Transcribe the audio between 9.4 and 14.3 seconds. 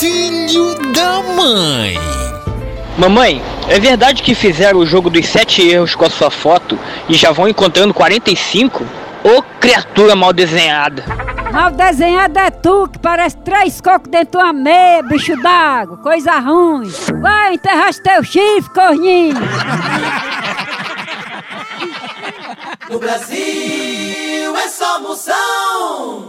criatura mal desenhada! Mal desenhada é tu, que parece três cocos